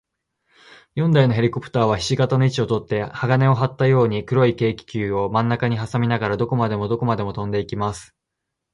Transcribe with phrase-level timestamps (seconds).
[0.95, 8.15] 四台のヘリコプターは、ひし形の位置をとって、綱をはったように、黒い軽気球をまんなかにはさみながら、どこまでもどこまでもとんでいきます。